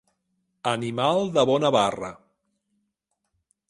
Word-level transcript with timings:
Animal 0.71 1.21
de 1.37 1.45
bona 1.51 1.73
barra. 1.79 2.13